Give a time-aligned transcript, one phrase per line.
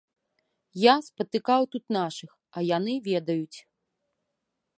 [0.83, 3.57] Я спатыкаў тут нашых, а яны ведаюць.